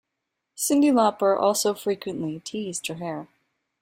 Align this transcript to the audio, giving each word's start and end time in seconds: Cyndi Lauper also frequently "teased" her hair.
Cyndi 0.57 0.89
Lauper 0.91 1.37
also 1.39 1.75
frequently 1.75 2.39
"teased" 2.39 2.87
her 2.87 2.95
hair. 2.95 3.27